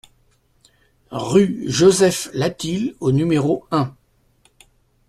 Rue 1.11 1.61
Joseph 1.67 2.31
Latil 2.33 2.95
au 3.01 3.11
numéro 3.11 3.67
un 3.69 3.93